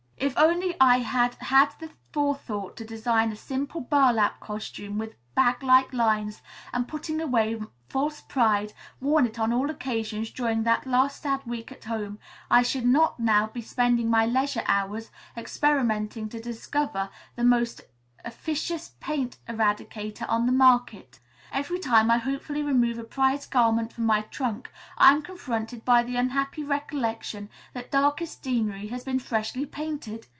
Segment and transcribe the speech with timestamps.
[0.31, 5.63] "If only I had had the forethought to design a simple burlap costume with bag
[5.63, 11.23] like lines, and putting away false pride, worn it on all occasions during that last
[11.23, 12.19] sad week at home,
[12.51, 17.81] I should not now be spending my leisure hours experimenting to discover the most
[18.23, 21.17] efficacious paint eradicator on the market.
[21.53, 26.01] Every time I hopefully remove a prized garment from my trunk, I am confronted by
[26.01, 30.27] the unhappy recollection that darkest Deanery has been freshly painted.